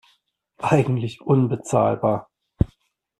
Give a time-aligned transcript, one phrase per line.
[0.57, 2.31] Eigentlich unbezahlbar.